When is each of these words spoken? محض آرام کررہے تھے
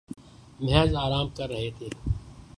محض 0.59 0.91
آرام 1.05 1.27
کررہے 1.37 1.69
تھے 1.77 1.87